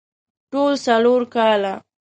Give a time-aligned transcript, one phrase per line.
[0.51, 1.73] ټول څلور کاله